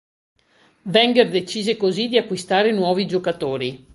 [0.93, 3.85] Wenger decise così di acquistare nuovi giocatori.